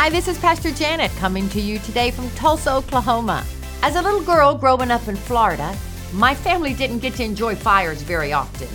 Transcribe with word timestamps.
Hi, 0.00 0.08
this 0.08 0.28
is 0.28 0.38
Pastor 0.38 0.70
Janet 0.70 1.10
coming 1.16 1.46
to 1.50 1.60
you 1.60 1.78
today 1.78 2.10
from 2.10 2.30
Tulsa, 2.30 2.72
Oklahoma. 2.72 3.44
As 3.82 3.96
a 3.96 4.00
little 4.00 4.22
girl 4.22 4.54
growing 4.54 4.90
up 4.90 5.06
in 5.08 5.14
Florida, 5.14 5.76
my 6.14 6.34
family 6.34 6.72
didn't 6.72 7.00
get 7.00 7.12
to 7.16 7.22
enjoy 7.22 7.54
fires 7.54 8.00
very 8.00 8.32
often. 8.32 8.68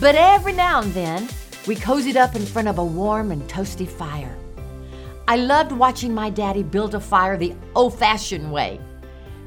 But 0.00 0.14
every 0.14 0.54
now 0.54 0.80
and 0.80 0.94
then, 0.94 1.28
we 1.66 1.76
cozied 1.76 2.16
up 2.16 2.36
in 2.36 2.46
front 2.46 2.68
of 2.68 2.78
a 2.78 2.84
warm 2.84 3.32
and 3.32 3.46
toasty 3.50 3.86
fire. 3.86 4.34
I 5.28 5.36
loved 5.36 5.72
watching 5.72 6.14
my 6.14 6.30
daddy 6.30 6.62
build 6.62 6.94
a 6.94 7.00
fire 7.00 7.36
the 7.36 7.54
old 7.74 7.98
fashioned 7.98 8.50
way. 8.50 8.80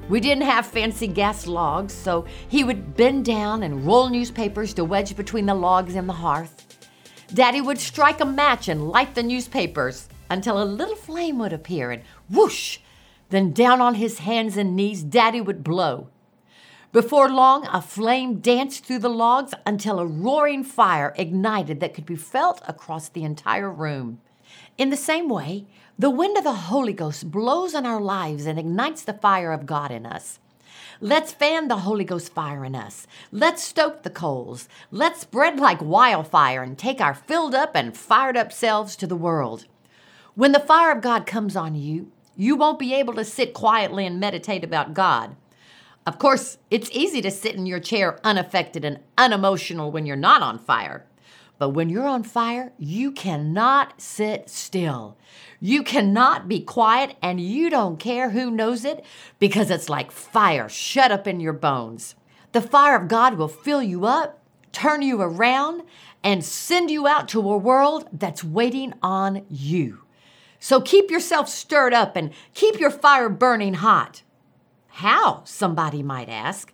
We 0.10 0.20
didn't 0.20 0.44
have 0.44 0.68
fancy 0.68 1.08
gas 1.08 1.48
logs, 1.48 1.92
so 1.92 2.28
he 2.50 2.64
would 2.64 2.96
bend 2.96 3.26
down 3.26 3.64
and 3.64 3.84
roll 3.84 4.10
newspapers 4.10 4.76
to 4.76 4.86
wedge 4.86 5.16
between 5.16 5.48
the 5.48 5.56
logs 5.56 5.96
and 5.96 6.08
the 6.08 6.14
hearth. 6.14 6.68
Daddy 7.34 7.62
would 7.62 7.80
strike 7.80 8.22
a 8.22 8.26
match 8.26 8.68
and 8.68 8.90
light 8.90 9.16
the 9.16 9.24
newspapers 9.24 10.08
until 10.30 10.62
a 10.62 10.66
little 10.66 10.96
flame 10.96 11.40
would 11.40 11.54
appear 11.54 11.92
and 11.92 12.04
whoosh! 12.30 12.80
Then 13.30 13.52
down 13.52 13.82
on 13.82 13.96
his 13.96 14.20
hands 14.20 14.58
and 14.58 14.76
knees, 14.76 15.04
Daddy 15.04 15.42
would 15.42 15.64
blow. 15.64 16.10
Before 16.92 17.28
long, 17.28 17.66
a 17.68 17.82
flame 17.82 18.40
danced 18.40 18.86
through 18.86 19.00
the 19.00 19.10
logs 19.10 19.56
until 19.66 20.00
a 20.00 20.06
roaring 20.06 20.64
fire 20.64 21.12
ignited 21.18 21.80
that 21.80 21.96
could 21.96 22.06
be 22.06 22.16
felt 22.16 22.62
across 22.68 23.10
the 23.10 23.24
entire 23.24 23.72
room. 23.72 24.22
In 24.78 24.92
the 24.92 24.98
same 24.98 25.28
way, 25.28 25.66
the 25.98 26.12
wind 26.12 26.38
of 26.38 26.44
the 26.44 26.54
Holy 26.54 26.94
Ghost 26.94 27.32
blows 27.32 27.74
on 27.74 27.88
our 27.88 28.00
lives 28.00 28.46
and 28.46 28.60
ignites 28.60 29.04
the 29.04 29.14
fire 29.14 29.52
of 29.52 29.66
God 29.66 29.92
in 29.92 30.06
us. 30.06 30.40
Let's 31.02 31.34
fan 31.34 31.68
the 31.68 31.78
Holy 31.78 32.04
Ghost 32.04 32.32
fire 32.32 32.64
in 32.64 32.76
us. 32.76 33.08
Let's 33.32 33.64
stoke 33.64 34.04
the 34.04 34.10
coals. 34.10 34.70
Let's 34.92 35.22
spread 35.22 35.60
like 35.60 35.82
wildfire 35.82 36.62
and 36.62 36.78
take 36.78 37.02
our 37.02 37.14
filled 37.14 37.56
up 37.56 37.76
and 37.76 37.98
fired 37.98 38.38
up 38.38 38.54
selves 38.54 38.96
to 38.98 39.08
the 39.08 39.16
world. 39.16 39.66
When 40.36 40.52
the 40.52 40.60
fire 40.60 40.92
of 40.92 41.04
God 41.04 41.28
comes 41.28 41.56
on 41.56 41.76
you, 41.76 42.12
you 42.36 42.56
won't 42.56 42.80
be 42.80 42.96
able 42.96 43.14
to 43.14 43.24
sit 43.24 43.54
quietly 43.54 44.04
and 44.08 44.20
meditate 44.20 44.64
about 44.64 44.96
God. 44.96 45.36
Of 46.08 46.18
course, 46.18 46.58
it's 46.72 46.90
easy 46.92 47.22
to 47.22 47.30
sit 47.30 47.54
in 47.54 47.68
your 47.68 47.80
chair 47.80 48.20
unaffected 48.24 48.84
and 48.84 49.00
unemotional 49.16 49.92
when 49.92 50.08
you're 50.08 50.16
not 50.16 50.42
on 50.42 50.58
fire. 50.58 51.06
But 51.60 51.70
when 51.70 51.88
you're 51.88 52.08
on 52.08 52.24
fire, 52.24 52.74
you 52.80 53.12
cannot 53.12 54.02
sit 54.02 54.50
still. 54.50 55.20
You 55.60 55.84
cannot 55.84 56.48
be 56.48 56.62
quiet, 56.62 57.16
and 57.22 57.40
you 57.40 57.70
don't 57.70 58.00
care 58.00 58.32
who 58.32 58.50
knows 58.50 58.86
it 58.86 59.06
because 59.38 59.70
it's 59.70 59.88
like 59.88 60.12
fire 60.12 60.68
shut 60.68 61.12
up 61.12 61.28
in 61.28 61.42
your 61.42 61.54
bones. 61.54 62.16
The 62.54 62.62
fire 62.62 62.96
of 62.96 63.08
God 63.08 63.36
will 63.38 63.48
fill 63.48 63.84
you 63.84 64.08
up, 64.08 64.44
turn 64.72 65.04
you 65.04 65.22
around, 65.22 65.84
and 66.24 66.44
send 66.44 66.90
you 66.90 67.06
out 67.06 67.28
to 67.30 67.52
a 67.52 67.58
world 67.58 68.10
that's 68.12 68.44
waiting 68.44 68.96
on 69.04 69.46
you. 69.48 70.00
So 70.64 70.80
keep 70.80 71.12
yourself 71.12 71.50
stirred 71.50 71.94
up 71.94 72.16
and 72.16 72.32
keep 72.54 72.80
your 72.80 72.90
fire 72.90 73.28
burning 73.28 73.74
hot. 73.74 74.24
How, 74.88 75.42
somebody 75.44 76.02
might 76.02 76.30
ask? 76.30 76.72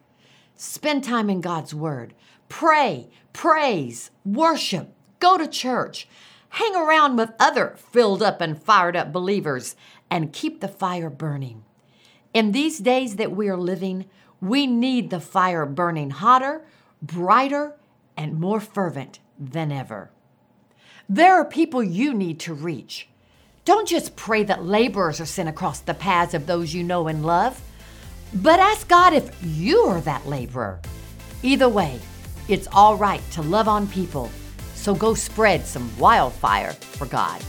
Spend 0.56 1.04
time 1.04 1.28
in 1.28 1.42
God's 1.42 1.73
Word. 1.73 2.14
Pray, 2.50 3.10
praise, 3.34 4.12
worship, 4.23 4.94
go 5.20 5.40
to 5.40 5.48
church, 5.48 6.08
hang 6.50 6.76
around 6.76 7.17
with 7.17 7.32
other 7.40 7.78
filled 7.92 8.22
up 8.22 8.42
and 8.42 8.62
fired 8.62 8.95
up 8.95 9.12
believers, 9.12 9.76
and 10.08 10.34
keep 10.34 10.62
the 10.62 10.67
fire 10.67 11.10
burning. 11.10 11.64
In 12.32 12.52
these 12.52 12.78
days 12.78 13.16
that 13.16 13.36
we 13.36 13.50
are 13.50 13.58
living, 13.58 14.06
we 14.40 14.67
need 14.67 15.10
the 15.10 15.20
fire 15.20 15.66
burning 15.66 16.12
hotter, 16.12 16.64
brighter, 17.02 17.73
and 18.16 18.40
more 18.40 18.60
fervent 18.60 19.17
than 19.40 19.72
ever. 19.72 20.12
There 21.10 21.34
are 21.34 21.44
people 21.44 21.82
you 21.82 22.14
need 22.14 22.40
to 22.42 22.54
reach. 22.54 23.10
Don't 23.70 23.88
just 23.88 24.16
pray 24.16 24.42
that 24.45 24.66
laborers 24.66 25.22
are 25.22 25.28
sent 25.28 25.48
across 25.48 25.81
the 25.81 25.94
paths 25.94 26.34
of 26.34 26.48
those 26.48 26.73
you 26.73 26.84
know 26.84 27.08
and 27.08 27.23
love, 27.23 27.62
but 28.34 28.59
ask 28.59 28.88
God 28.88 29.14
if 29.14 29.30
you 29.43 29.82
are 29.82 30.02
that 30.02 30.26
laborer. 30.26 30.80
Either 31.43 31.70
way, 31.70 31.99
it's 32.48 32.67
all 32.71 32.98
right 32.98 33.21
to 33.30 33.43
love 33.43 33.67
on 33.67 33.86
people, 33.89 34.32
so 34.73 34.95
go 34.95 35.14
spread 35.14 35.67
some 35.67 35.88
wildfire 35.99 36.71
for 36.71 37.05
God. 37.05 37.43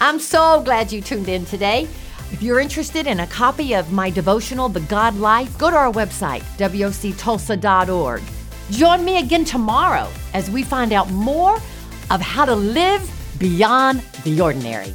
I'm 0.00 0.20
so 0.20 0.62
glad 0.62 0.92
you 0.92 1.00
tuned 1.00 1.28
in 1.28 1.44
today. 1.44 1.88
If 2.30 2.40
you're 2.44 2.60
interested 2.60 3.08
in 3.08 3.18
a 3.18 3.26
copy 3.26 3.74
of 3.74 3.90
my 3.90 4.08
devotional, 4.08 4.68
The 4.68 4.78
God 4.82 5.16
Life, 5.16 5.58
go 5.58 5.68
to 5.68 5.76
our 5.76 5.92
website, 5.92 6.42
woctulsa.org. 6.58 8.22
Join 8.70 9.04
me 9.04 9.18
again 9.18 9.44
tomorrow 9.44 10.08
as 10.32 10.48
we 10.48 10.62
find 10.62 10.92
out 10.92 11.10
more 11.10 11.56
of 12.12 12.20
how 12.20 12.44
to 12.44 12.54
live 12.54 13.02
beyond 13.40 14.00
the 14.22 14.40
ordinary. 14.40 14.94